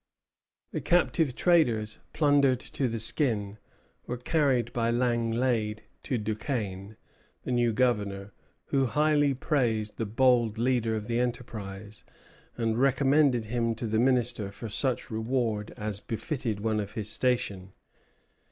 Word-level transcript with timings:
The 0.71 0.81
captive 0.81 1.35
traders, 1.35 1.99
plundered 2.11 2.59
to 2.59 2.87
the 2.87 2.97
skin, 2.97 3.59
were 4.07 4.17
carried 4.17 4.73
by 4.73 4.89
Langlade 4.89 5.83
to 6.01 6.17
Duquesne, 6.17 6.97
the 7.43 7.51
new 7.51 7.71
governor, 7.71 8.33
who 8.69 8.87
highly 8.87 9.35
praised 9.35 9.97
the 9.97 10.07
bold 10.07 10.57
leader 10.57 10.95
of 10.95 11.05
the 11.05 11.19
enterprise, 11.19 12.03
and 12.57 12.81
recommended 12.81 13.45
him 13.45 13.75
to 13.75 13.85
the 13.85 13.99
Minister 13.99 14.51
for 14.51 14.69
such 14.69 15.11
reward 15.11 15.71
as 15.77 15.99
befitted 15.99 16.61
one 16.61 16.79
of 16.79 16.93
his 16.93 17.11
station. 17.11 17.73